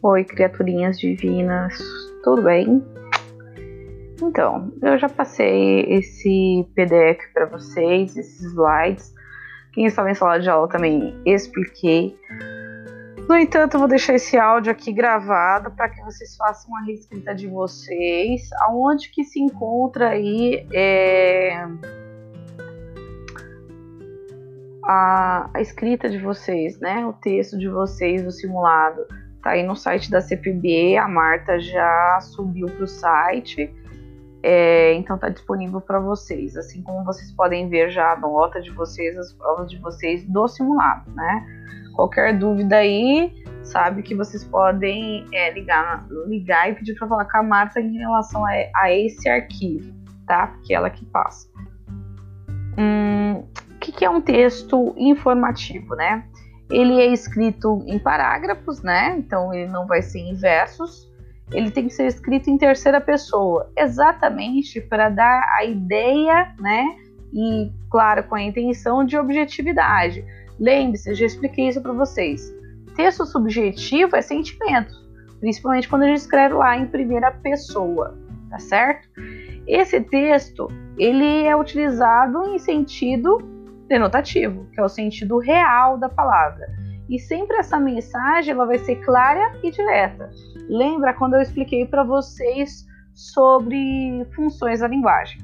Oi, 0.00 0.22
criaturinhas 0.22 0.96
divinas, 0.96 1.76
tudo 2.22 2.44
bem? 2.44 2.80
Então, 4.22 4.72
eu 4.80 4.96
já 4.96 5.08
passei 5.08 5.80
esse 5.88 6.64
PDF 6.72 7.18
para 7.34 7.46
vocês, 7.46 8.16
esses 8.16 8.40
slides. 8.40 9.12
Quem 9.72 9.86
estava 9.86 10.08
em 10.08 10.14
sala 10.14 10.38
de 10.38 10.48
aula 10.48 10.68
também 10.68 11.20
expliquei. 11.26 12.16
No 13.28 13.36
entanto, 13.36 13.74
eu 13.74 13.80
vou 13.80 13.88
deixar 13.88 14.14
esse 14.14 14.38
áudio 14.38 14.70
aqui 14.70 14.92
gravado 14.92 15.72
para 15.72 15.88
que 15.88 16.00
vocês 16.04 16.36
façam 16.36 16.76
a 16.76 16.82
reescrita 16.82 17.34
de 17.34 17.48
vocês, 17.48 18.48
aonde 18.62 19.10
que 19.10 19.24
se 19.24 19.40
encontra 19.40 20.10
aí 20.10 20.64
é, 20.72 21.66
a, 24.84 25.50
a, 25.52 25.60
escrita 25.60 26.08
de 26.08 26.18
vocês, 26.18 26.78
né? 26.78 27.04
O 27.04 27.12
texto 27.14 27.58
de 27.58 27.68
vocês 27.68 28.22
do 28.22 28.30
simulado. 28.30 29.04
Tá 29.48 29.52
aí 29.52 29.62
no 29.62 29.74
site 29.74 30.10
da 30.10 30.20
CPB, 30.20 30.98
a 30.98 31.08
Marta 31.08 31.58
já 31.58 32.18
subiu 32.20 32.66
para 32.66 32.84
o 32.84 32.86
site. 32.86 33.74
É, 34.42 34.92
então 34.92 35.16
está 35.16 35.30
disponível 35.30 35.80
para 35.80 35.98
vocês, 35.98 36.54
assim 36.54 36.82
como 36.82 37.02
vocês 37.02 37.32
podem 37.32 37.66
ver 37.66 37.88
já 37.88 38.12
a 38.12 38.16
nota 38.20 38.60
de 38.60 38.70
vocês, 38.72 39.16
as 39.16 39.32
provas 39.32 39.70
de 39.70 39.78
vocês 39.78 40.22
do 40.26 40.46
simulado, 40.48 41.10
né? 41.12 41.46
Qualquer 41.96 42.38
dúvida 42.38 42.76
aí, 42.76 43.42
sabe 43.62 44.02
que 44.02 44.14
vocês 44.14 44.44
podem 44.44 45.24
é, 45.32 45.50
ligar, 45.54 46.06
ligar 46.26 46.70
e 46.70 46.74
pedir 46.74 46.94
para 46.96 47.08
falar 47.08 47.24
com 47.24 47.38
a 47.38 47.42
Marta 47.42 47.80
em 47.80 47.96
relação 47.96 48.44
a, 48.44 48.50
a, 48.76 48.92
esse 48.92 49.30
arquivo, 49.30 49.90
tá? 50.26 50.48
Porque 50.48 50.74
é 50.74 50.76
ela 50.76 50.90
que 50.90 51.06
passa. 51.06 51.48
Hum, 52.76 53.46
o 53.70 53.78
que, 53.80 53.92
que 53.92 54.04
é 54.04 54.10
um 54.10 54.20
texto 54.20 54.94
informativo, 54.98 55.94
né? 55.94 56.22
Ele 56.70 57.00
é 57.00 57.06
escrito 57.06 57.82
em 57.86 57.98
parágrafos, 57.98 58.82
né? 58.82 59.16
Então 59.18 59.52
ele 59.54 59.70
não 59.70 59.86
vai 59.86 60.02
ser 60.02 60.20
em 60.20 60.34
versos 60.34 61.08
ele 61.52 61.70
tem 61.70 61.86
que 61.86 61.94
ser 61.94 62.06
escrito 62.06 62.50
em 62.50 62.58
terceira 62.58 63.00
pessoa, 63.00 63.70
exatamente 63.76 64.80
para 64.80 65.08
dar 65.08 65.42
a 65.56 65.64
ideia, 65.64 66.54
né? 66.58 66.96
E, 67.32 67.70
claro, 67.90 68.24
com 68.24 68.34
a 68.34 68.42
intenção 68.42 69.04
de 69.04 69.16
objetividade. 69.16 70.24
Lembre-se, 70.58 71.14
já 71.14 71.26
expliquei 71.26 71.68
isso 71.68 71.80
para 71.80 71.92
vocês. 71.92 72.52
Texto 72.94 73.24
subjetivo 73.24 74.16
é 74.16 74.22
sentimento, 74.22 74.92
principalmente 75.40 75.88
quando 75.88 76.02
a 76.02 76.06
gente 76.06 76.18
escreve 76.18 76.54
lá 76.54 76.76
em 76.76 76.86
primeira 76.86 77.30
pessoa, 77.30 78.18
tá 78.50 78.58
certo? 78.58 79.08
Esse 79.66 80.00
texto, 80.00 80.68
ele 80.98 81.44
é 81.44 81.56
utilizado 81.56 82.44
em 82.48 82.58
sentido 82.58 83.38
denotativo, 83.88 84.66
que 84.72 84.80
é 84.80 84.84
o 84.84 84.88
sentido 84.88 85.38
real 85.38 85.98
da 85.98 86.08
palavra. 86.08 86.66
E 87.08 87.18
sempre 87.18 87.56
essa 87.56 87.80
mensagem 87.80 88.52
ela 88.52 88.66
vai 88.66 88.78
ser 88.78 88.96
clara 88.96 89.58
e 89.62 89.70
direta. 89.70 90.30
Lembra 90.68 91.14
quando 91.14 91.34
eu 91.34 91.40
expliquei 91.40 91.86
para 91.86 92.04
vocês 92.04 92.86
sobre 93.14 94.26
funções 94.36 94.80
da 94.80 94.88
linguagem? 94.88 95.40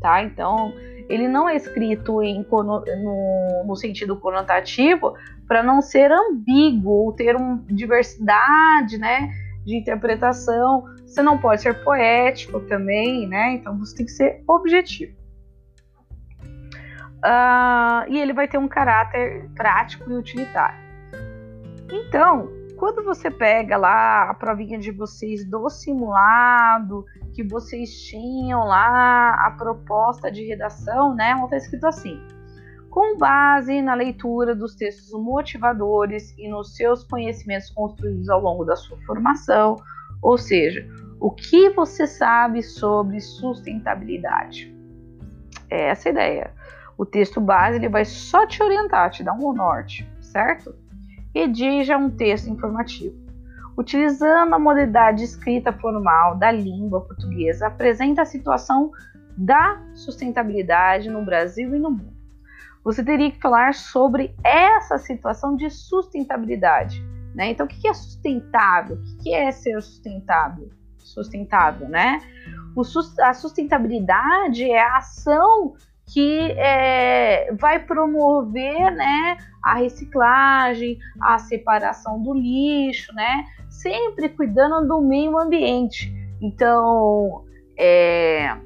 Tá? 0.00 0.22
Então, 0.22 0.72
ele 1.08 1.26
não 1.26 1.48
é 1.48 1.56
escrito 1.56 2.22
em, 2.22 2.46
no, 2.48 3.64
no 3.66 3.76
sentido 3.76 4.16
conotativo 4.16 5.14
para 5.46 5.62
não 5.62 5.80
ser 5.80 6.12
ambíguo 6.12 7.06
ou 7.06 7.12
ter 7.12 7.34
uma 7.34 7.64
diversidade 7.66 8.96
né, 8.98 9.30
de 9.64 9.76
interpretação. 9.76 10.84
Você 11.04 11.22
não 11.22 11.38
pode 11.38 11.62
ser 11.62 11.82
poético 11.82 12.60
também, 12.60 13.26
né? 13.26 13.54
Então 13.54 13.76
você 13.78 13.96
tem 13.96 14.06
que 14.06 14.12
ser 14.12 14.44
objetivo. 14.46 15.17
Uh, 17.18 18.08
e 18.08 18.18
ele 18.18 18.32
vai 18.32 18.46
ter 18.46 18.58
um 18.58 18.68
caráter 18.68 19.48
prático 19.54 20.10
e 20.10 20.14
utilitário. 20.14 20.78
Então, 21.90 22.48
quando 22.76 23.02
você 23.02 23.30
pega 23.30 23.76
lá 23.76 24.30
a 24.30 24.34
provinha 24.34 24.78
de 24.78 24.92
vocês 24.92 25.44
do 25.44 25.68
simulado, 25.68 27.04
que 27.34 27.42
vocês 27.42 27.90
tinham 28.02 28.64
lá 28.64 29.46
a 29.46 29.50
proposta 29.52 30.30
de 30.30 30.44
redação, 30.44 31.14
né? 31.14 31.34
Está 31.42 31.56
escrito 31.56 31.86
assim: 31.86 32.20
com 32.88 33.16
base 33.16 33.82
na 33.82 33.94
leitura 33.94 34.54
dos 34.54 34.74
textos 34.74 35.12
motivadores 35.12 36.34
e 36.38 36.48
nos 36.48 36.76
seus 36.76 37.02
conhecimentos 37.04 37.70
construídos 37.70 38.28
ao 38.28 38.40
longo 38.40 38.64
da 38.64 38.76
sua 38.76 38.98
formação, 39.06 39.76
ou 40.22 40.38
seja, 40.38 40.86
o 41.20 41.30
que 41.30 41.70
você 41.70 42.06
sabe 42.06 42.62
sobre 42.62 43.20
sustentabilidade. 43.20 44.74
É 45.70 45.88
essa 45.88 46.08
a 46.08 46.12
ideia. 46.12 46.54
O 46.98 47.06
texto 47.06 47.40
base 47.40 47.76
ele 47.76 47.88
vai 47.88 48.04
só 48.04 48.44
te 48.44 48.60
orientar, 48.60 49.08
te 49.10 49.22
dar 49.22 49.32
um 49.32 49.52
norte, 49.52 50.10
certo? 50.20 50.74
Redija 51.32 51.96
um 51.96 52.10
texto 52.10 52.50
informativo. 52.50 53.16
Utilizando 53.76 54.52
a 54.52 54.58
modalidade 54.58 55.22
escrita 55.22 55.72
formal 55.72 56.36
da 56.36 56.50
língua 56.50 57.00
portuguesa, 57.02 57.68
apresenta 57.68 58.22
a 58.22 58.26
situação 58.26 58.90
da 59.36 59.80
sustentabilidade 59.94 61.08
no 61.08 61.24
Brasil 61.24 61.72
e 61.76 61.78
no 61.78 61.92
mundo. 61.92 62.18
Você 62.82 63.04
teria 63.04 63.30
que 63.30 63.40
falar 63.40 63.74
sobre 63.74 64.34
essa 64.42 64.98
situação 64.98 65.54
de 65.54 65.70
sustentabilidade. 65.70 67.00
Né? 67.32 67.50
Então, 67.50 67.66
o 67.66 67.68
que 67.68 67.86
é 67.86 67.94
sustentável? 67.94 68.96
O 68.96 69.22
que 69.22 69.32
é 69.32 69.52
ser 69.52 69.80
sustentável? 69.80 70.70
Sustentável, 70.98 71.88
né? 71.88 72.20
A 73.22 73.34
sustentabilidade 73.34 74.68
é 74.68 74.80
a 74.80 74.96
ação 74.96 75.74
que 76.08 76.52
é, 76.52 77.52
vai 77.54 77.78
promover 77.80 78.90
né, 78.92 79.36
a 79.62 79.74
reciclagem, 79.74 80.98
a 81.20 81.38
separação 81.38 82.22
do 82.22 82.32
lixo, 82.32 83.14
né, 83.14 83.44
sempre 83.68 84.30
cuidando 84.30 84.88
do 84.88 85.00
meio 85.00 85.38
ambiente. 85.38 86.12
Então, 86.40 87.44
é, 87.78 88.56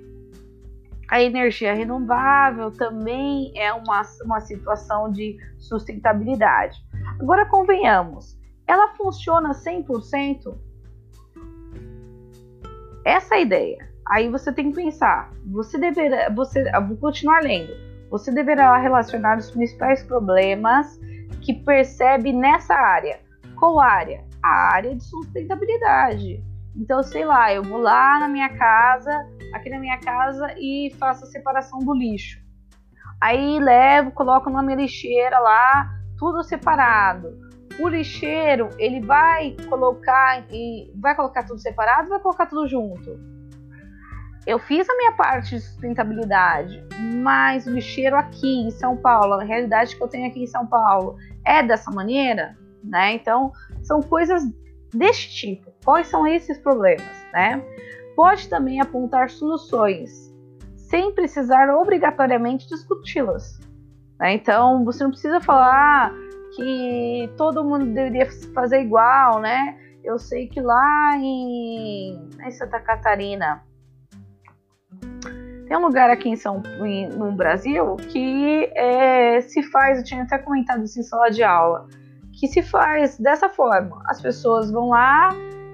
a 1.08 1.20
energia 1.20 1.74
renovável 1.74 2.70
também 2.70 3.52
é 3.56 3.72
uma, 3.72 4.02
uma 4.24 4.40
situação 4.40 5.10
de 5.10 5.36
sustentabilidade. 5.58 6.78
Agora, 7.20 7.44
convenhamos, 7.46 8.38
ela 8.66 8.94
funciona 8.94 9.50
100%? 9.50 10.56
Essa 13.04 13.34
é 13.34 13.38
a 13.38 13.40
ideia. 13.40 13.91
Aí 14.08 14.28
você 14.28 14.52
tem 14.52 14.70
que 14.70 14.76
pensar, 14.76 15.30
você 15.46 15.78
deverá, 15.78 16.28
você, 16.30 16.70
vou 16.86 16.96
continuar 16.96 17.40
lendo. 17.42 17.72
Você 18.10 18.30
deverá 18.30 18.76
relacionar 18.76 19.38
os 19.38 19.50
principais 19.50 20.02
problemas 20.02 21.00
que 21.40 21.54
percebe 21.54 22.32
nessa 22.32 22.74
área. 22.74 23.20
Qual 23.58 23.80
área? 23.80 24.24
A 24.42 24.74
área 24.74 24.94
de 24.94 25.02
sustentabilidade. 25.02 26.44
Então, 26.76 27.02
sei 27.02 27.24
lá, 27.24 27.54
eu 27.54 27.62
vou 27.62 27.78
lá 27.78 28.18
na 28.18 28.28
minha 28.28 28.48
casa, 28.50 29.26
aqui 29.54 29.70
na 29.70 29.78
minha 29.78 29.98
casa 29.98 30.52
e 30.58 30.92
faço 30.98 31.24
a 31.24 31.28
separação 31.28 31.78
do 31.78 31.94
lixo. 31.94 32.40
Aí 33.20 33.60
levo, 33.60 34.10
coloco 34.10 34.50
na 34.50 34.62
minha 34.62 34.76
lixeira 34.76 35.38
lá, 35.38 35.88
tudo 36.18 36.42
separado. 36.42 37.40
O 37.78 37.88
lixeiro, 37.88 38.68
ele 38.78 39.00
vai 39.00 39.56
colocar 39.68 40.44
e 40.50 40.92
vai 41.00 41.14
colocar 41.14 41.44
tudo 41.44 41.60
separado, 41.60 42.08
vai 42.08 42.20
colocar 42.20 42.46
tudo 42.46 42.66
junto 42.66 43.31
eu 44.46 44.58
fiz 44.58 44.88
a 44.88 44.96
minha 44.96 45.12
parte 45.12 45.50
de 45.50 45.60
sustentabilidade, 45.60 46.84
mas 47.22 47.66
o 47.66 47.70
lixeiro 47.70 48.16
aqui 48.16 48.66
em 48.66 48.70
São 48.70 48.96
Paulo, 48.96 49.34
a 49.34 49.44
realidade 49.44 49.94
que 49.94 50.02
eu 50.02 50.08
tenho 50.08 50.26
aqui 50.26 50.42
em 50.42 50.46
São 50.46 50.66
Paulo 50.66 51.16
é 51.46 51.62
dessa 51.62 51.90
maneira, 51.90 52.56
né? 52.82 53.14
Então, 53.14 53.52
são 53.82 54.00
coisas 54.00 54.42
deste 54.92 55.30
tipo. 55.34 55.72
Quais 55.84 56.08
são 56.08 56.26
esses 56.26 56.58
problemas, 56.58 57.26
né? 57.32 57.62
Pode 58.16 58.48
também 58.48 58.80
apontar 58.80 59.30
soluções, 59.30 60.34
sem 60.76 61.14
precisar 61.14 61.70
obrigatoriamente 61.70 62.68
discuti-las. 62.68 63.60
Né? 64.18 64.34
Então, 64.34 64.84
você 64.84 65.04
não 65.04 65.10
precisa 65.10 65.40
falar 65.40 66.12
que 66.56 67.32
todo 67.36 67.64
mundo 67.64 67.86
deveria 67.86 68.28
fazer 68.52 68.82
igual, 68.82 69.40
né? 69.40 69.78
Eu 70.04 70.18
sei 70.18 70.48
que 70.48 70.60
lá 70.60 71.16
em, 71.16 72.28
em 72.44 72.50
Santa 72.50 72.80
Catarina 72.80 73.62
tem 75.72 75.78
um 75.78 75.86
lugar 75.86 76.10
aqui 76.10 76.28
em 76.28 76.36
São 76.36 76.62
no 77.16 77.32
Brasil 77.32 77.96
que 77.96 78.70
é, 78.76 79.40
se 79.40 79.62
faz, 79.62 79.96
eu 79.96 80.04
tinha 80.04 80.22
até 80.22 80.36
comentado 80.36 80.84
isso 80.84 81.00
em 81.00 81.02
sala 81.02 81.30
de 81.30 81.42
aula, 81.42 81.88
que 82.38 82.46
se 82.46 82.60
faz 82.62 83.16
dessa 83.16 83.48
forma. 83.48 84.02
As 84.04 84.20
pessoas 84.20 84.70
vão 84.70 84.90
lá, 84.90 85.30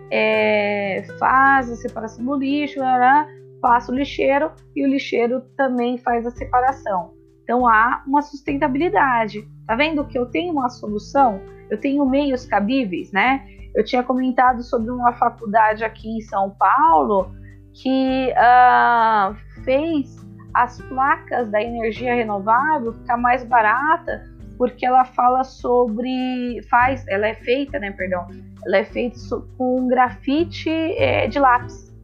é, 0.09 1.05
faz 1.19 1.69
a 1.69 1.75
separação 1.75 2.25
do 2.25 2.37
lixo, 2.37 2.79
passa 3.61 3.91
o 3.91 3.95
lixeiro 3.97 4.53
e 4.77 4.87
o 4.87 4.89
lixeiro 4.89 5.41
também 5.57 5.99
faz 5.99 6.25
a 6.25 6.31
separação. 6.31 7.11
Então 7.43 7.67
há 7.67 8.05
uma 8.07 8.23
sustentabilidade. 8.23 9.49
Tá 9.67 9.75
vendo 9.75 10.07
que 10.07 10.17
eu 10.17 10.27
tenho 10.27 10.53
uma 10.53 10.69
solução? 10.69 11.41
Eu 11.69 11.81
tenho 11.81 12.07
meios 12.07 12.47
cabíveis, 12.47 13.11
né? 13.11 13.45
Eu 13.75 13.85
tinha 13.85 14.05
comentado 14.05 14.63
sobre 14.63 14.93
uma 14.93 15.13
faculdade 15.15 15.83
aqui 15.83 16.09
em 16.09 16.21
São 16.21 16.51
Paulo 16.51 17.33
que 17.83 18.33
uh, 18.33 19.48
fez 19.69 20.17
as 20.55 20.81
placas 20.81 21.51
da 21.51 21.63
energia 21.63 22.15
renovável 22.15 22.95
ficar 22.95 23.19
mais 23.19 23.45
barata 23.45 24.25
porque 24.57 24.87
ela 24.87 25.05
fala 25.05 25.45
sobre. 25.45 26.63
faz, 26.71 27.07
ela 27.07 27.29
é 27.29 27.35
feita, 27.35 27.79
né, 27.79 27.91
perdão, 27.91 28.27
ela 28.65 28.79
é 28.79 28.85
feita 28.85 29.19
com 29.59 29.87
grafite 29.87 30.71
é, 30.71 31.27
de 31.27 31.39
lápis. 31.39 31.95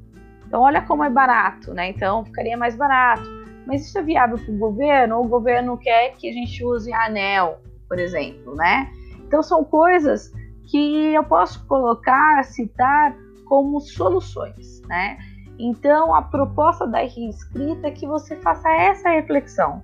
Então 0.47 0.61
olha 0.61 0.83
como 0.83 1.03
é 1.03 1.11
barato, 1.11 1.73
né? 1.73 1.89
Então 1.89 2.23
ficaria 2.27 2.57
mais 2.57 2.77
barato. 2.77 3.25
Mas 3.67 3.87
isso 3.87 3.99
é 3.99 4.03
viável 4.03 4.37
para 4.37 4.55
o 4.55 4.59
governo? 4.59 5.21
O 5.21 5.27
governo 5.27 5.79
quer 5.79 6.15
que 6.17 6.29
a 6.29 6.33
gente 6.33 6.63
use 6.63 6.93
anel, 6.93 7.63
por 7.89 7.99
exemplo, 7.99 8.55
né? 8.55 8.89
Então 9.27 9.43
são 9.43 9.65
coisas 9.65 10.31
que 10.71 11.15
eu 11.15 11.25
posso 11.25 11.67
colocar, 11.67 12.45
citar 12.45 13.17
como 13.47 13.81
soluções, 13.81 14.83
né? 14.83 15.17
Então, 15.59 16.15
a 16.15 16.23
proposta 16.23 16.87
da 16.87 16.99
reescrita 16.99 17.89
é 17.89 17.91
que 17.91 18.07
você 18.07 18.37
faça 18.37 18.69
essa 18.71 19.11
reflexão. 19.11 19.83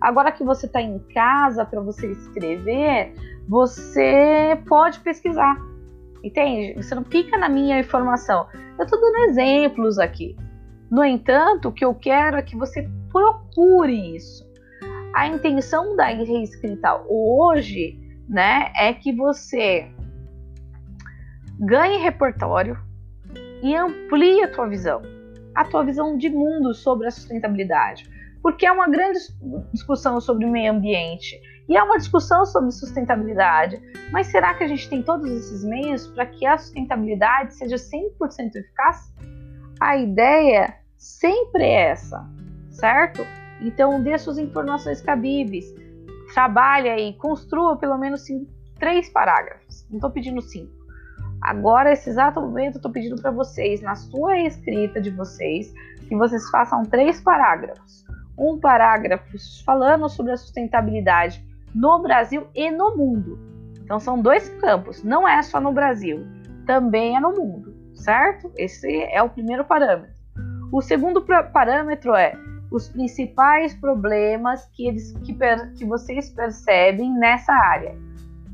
Agora 0.00 0.32
que 0.32 0.44
você 0.44 0.66
está 0.66 0.80
em 0.80 0.98
casa 1.14 1.64
para 1.64 1.80
você 1.80 2.10
escrever, 2.10 3.14
você 3.48 4.60
pode 4.68 5.00
pesquisar, 5.00 5.56
entende? 6.22 6.74
Você 6.82 6.94
não 6.94 7.04
fica 7.04 7.38
na 7.38 7.48
minha 7.48 7.78
informação. 7.78 8.46
Eu 8.78 8.84
estou 8.84 9.00
dando 9.00 9.16
exemplos 9.30 9.98
aqui. 9.98 10.36
No 10.90 11.04
entanto, 11.04 11.68
o 11.68 11.72
que 11.72 11.84
eu 11.84 11.94
quero 11.94 12.36
é 12.36 12.42
que 12.42 12.56
você 12.56 12.88
procure 13.10 14.16
isso. 14.16 14.44
A 15.14 15.26
intenção 15.26 15.96
da 15.96 16.06
reescrita 16.06 17.00
hoje, 17.08 17.98
né, 18.28 18.70
é 18.76 18.92
que 18.92 19.12
você 19.12 19.90
ganhe 21.58 21.98
repertório, 21.98 22.78
e 23.62 23.74
amplie 23.74 24.42
a 24.42 24.48
tua 24.48 24.68
visão, 24.68 25.02
a 25.54 25.64
tua 25.64 25.84
visão 25.84 26.16
de 26.16 26.28
mundo 26.28 26.74
sobre 26.74 27.06
a 27.06 27.10
sustentabilidade, 27.10 28.08
porque 28.42 28.66
é 28.66 28.72
uma 28.72 28.88
grande 28.88 29.18
discussão 29.72 30.20
sobre 30.20 30.44
o 30.44 30.50
meio 30.50 30.72
ambiente 30.72 31.40
e 31.68 31.76
é 31.76 31.82
uma 31.82 31.98
discussão 31.98 32.44
sobre 32.46 32.70
sustentabilidade. 32.70 33.80
Mas 34.12 34.28
será 34.28 34.54
que 34.54 34.62
a 34.62 34.68
gente 34.68 34.88
tem 34.88 35.02
todos 35.02 35.30
esses 35.30 35.64
meios 35.64 36.06
para 36.08 36.26
que 36.26 36.46
a 36.46 36.56
sustentabilidade 36.56 37.54
seja 37.54 37.76
100% 37.76 38.54
eficaz? 38.54 39.12
A 39.80 39.96
ideia 39.96 40.76
sempre 40.96 41.64
é 41.64 41.90
essa, 41.90 42.24
certo? 42.70 43.26
Então, 43.60 44.02
dê 44.02 44.16
suas 44.18 44.38
informações 44.38 45.00
cabíveis, 45.00 45.74
trabalhe 46.32 46.88
aí, 46.88 47.14
construa 47.14 47.76
pelo 47.76 47.98
menos 47.98 48.24
cinco, 48.24 48.50
três 48.78 49.08
parágrafos. 49.08 49.86
Não 49.90 49.96
estou 49.96 50.10
pedindo 50.10 50.40
cinco 50.40 50.75
Agora, 51.46 51.92
esse 51.92 52.10
exato 52.10 52.40
momento, 52.40 52.74
eu 52.74 52.78
estou 52.78 52.90
pedindo 52.90 53.22
para 53.22 53.30
vocês, 53.30 53.80
na 53.80 53.94
sua 53.94 54.36
escrita 54.36 55.00
de 55.00 55.10
vocês, 55.10 55.72
que 56.08 56.16
vocês 56.16 56.50
façam 56.50 56.84
três 56.84 57.20
parágrafos. 57.20 58.04
Um 58.36 58.58
parágrafo 58.58 59.38
falando 59.64 60.08
sobre 60.08 60.32
a 60.32 60.36
sustentabilidade 60.36 61.40
no 61.72 62.02
Brasil 62.02 62.48
e 62.52 62.68
no 62.68 62.96
mundo. 62.96 63.38
Então, 63.80 64.00
são 64.00 64.20
dois 64.20 64.48
campos, 64.60 65.04
não 65.04 65.26
é 65.26 65.40
só 65.40 65.60
no 65.60 65.72
Brasil, 65.72 66.26
também 66.66 67.16
é 67.16 67.20
no 67.20 67.30
mundo, 67.30 67.72
certo? 67.94 68.50
Esse 68.56 69.04
é 69.04 69.22
o 69.22 69.30
primeiro 69.30 69.64
parâmetro. 69.64 70.16
O 70.72 70.82
segundo 70.82 71.24
parâmetro 71.52 72.12
é 72.16 72.36
os 72.72 72.88
principais 72.88 73.72
problemas 73.76 74.68
que, 74.74 74.88
eles, 74.88 75.12
que, 75.24 75.32
que 75.78 75.84
vocês 75.84 76.28
percebem 76.28 77.16
nessa 77.16 77.52
área. 77.52 77.96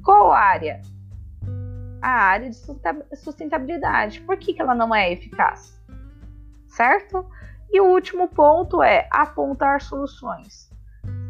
Qual 0.05 0.31
área? 0.31 0.83
A 2.03 2.11
área 2.11 2.51
de 2.51 2.57
sustentabilidade. 3.17 4.21
Por 4.23 4.37
que, 4.37 4.53
que 4.53 4.61
ela 4.61 4.75
não 4.75 4.93
é 4.93 5.13
eficaz? 5.13 5.81
Certo? 6.67 7.25
E 7.71 7.81
o 7.81 7.87
último 7.87 8.29
ponto 8.29 8.83
é 8.83 9.09
apontar 9.11 9.81
soluções. 9.81 10.71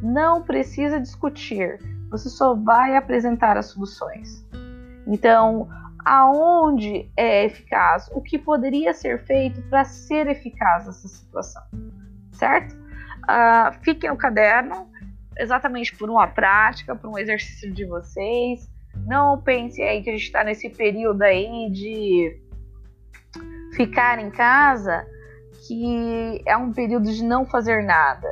Não 0.02 0.42
precisa 0.42 0.98
discutir, 0.98 1.78
você 2.10 2.28
só 2.28 2.54
vai 2.54 2.96
apresentar 2.96 3.56
as 3.56 3.66
soluções. 3.66 4.44
Então, 5.06 5.68
aonde 6.04 7.10
é 7.16 7.44
eficaz? 7.44 8.08
O 8.12 8.20
que 8.20 8.38
poderia 8.38 8.94
ser 8.94 9.24
feito 9.24 9.60
para 9.68 9.84
ser 9.84 10.26
eficaz 10.26 10.88
essa 10.88 11.06
situação? 11.06 11.62
Certo? 12.32 12.74
Uh, 12.74 13.72
fiquem 13.82 14.10
no 14.10 14.16
caderno, 14.16 14.90
exatamente 15.38 15.94
por 15.96 16.10
uma 16.10 16.26
prática, 16.26 16.96
por 16.96 17.08
um 17.08 17.18
exercício 17.18 17.72
de 17.72 17.84
vocês 17.84 18.71
não 19.06 19.40
pense 19.40 19.82
aí 19.82 20.02
que 20.02 20.10
a 20.10 20.12
gente 20.12 20.24
está 20.24 20.44
nesse 20.44 20.68
período 20.70 21.22
aí 21.22 21.70
de 21.70 22.40
ficar 23.74 24.18
em 24.18 24.30
casa, 24.30 25.06
que 25.66 26.42
é 26.46 26.56
um 26.56 26.72
período 26.72 27.12
de 27.12 27.24
não 27.24 27.44
fazer 27.46 27.82
nada. 27.84 28.28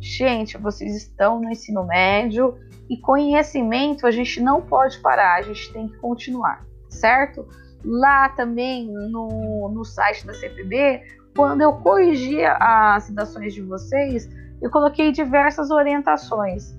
Gente, 0.00 0.56
vocês 0.56 0.96
estão 0.96 1.40
no 1.40 1.50
ensino 1.50 1.84
médio 1.86 2.58
e 2.88 2.96
conhecimento 2.96 4.06
a 4.06 4.10
gente 4.10 4.40
não 4.42 4.62
pode 4.62 4.98
parar, 4.98 5.36
a 5.36 5.42
gente 5.42 5.72
tem 5.72 5.88
que 5.88 5.96
continuar, 5.98 6.66
certo? 6.88 7.46
Lá 7.84 8.28
também 8.30 8.90
no, 8.90 9.70
no 9.72 9.84
site 9.84 10.26
da 10.26 10.34
CPB, 10.34 11.02
quando 11.36 11.60
eu 11.60 11.74
corrigi 11.74 12.44
as 12.44 13.04
citações 13.04 13.54
de 13.54 13.62
vocês, 13.62 14.28
eu 14.60 14.70
coloquei 14.70 15.12
diversas 15.12 15.70
orientações. 15.70 16.76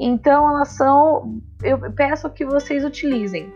Então 0.00 0.48
elas 0.48 0.68
são, 0.70 1.42
eu 1.62 1.78
peço 1.92 2.30
que 2.30 2.46
vocês 2.46 2.82
utilizem. 2.82 3.52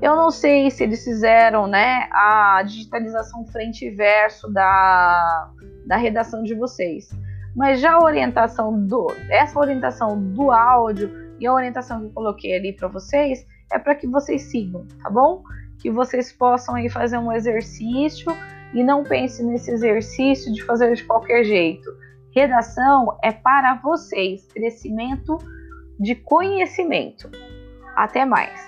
Eu 0.00 0.14
não 0.14 0.30
sei 0.30 0.70
se 0.70 0.84
eles 0.84 1.02
fizeram, 1.02 1.66
né, 1.66 2.08
a 2.12 2.62
digitalização 2.62 3.44
frente 3.46 3.86
e 3.86 3.90
verso 3.90 4.48
da, 4.52 5.50
da 5.84 5.96
redação 5.96 6.44
de 6.44 6.54
vocês, 6.54 7.10
mas 7.56 7.80
já 7.80 7.94
a 7.94 8.04
orientação 8.04 8.86
do, 8.86 9.08
essa 9.28 9.58
orientação 9.58 10.16
do 10.16 10.52
áudio 10.52 11.34
e 11.40 11.46
a 11.46 11.52
orientação 11.52 11.98
que 11.98 12.06
eu 12.06 12.10
coloquei 12.10 12.56
ali 12.56 12.72
para 12.72 12.86
vocês 12.86 13.44
é 13.72 13.78
para 13.78 13.96
que 13.96 14.06
vocês 14.06 14.42
sigam, 14.42 14.86
tá 15.02 15.10
bom? 15.10 15.42
Que 15.80 15.90
vocês 15.90 16.32
possam 16.32 16.76
aí 16.76 16.88
fazer 16.88 17.18
um 17.18 17.32
exercício 17.32 18.30
e 18.72 18.84
não 18.84 19.02
pense 19.02 19.42
nesse 19.42 19.72
exercício 19.72 20.52
de 20.52 20.62
fazer 20.62 20.94
de 20.94 21.02
qualquer 21.02 21.42
jeito. 21.42 21.90
Redação 22.32 23.18
é 23.24 23.32
para 23.32 23.74
vocês, 23.82 24.46
crescimento 24.52 25.36
de 26.00 26.14
conhecimento. 26.14 27.30
Até 27.94 28.24
mais! 28.24 28.58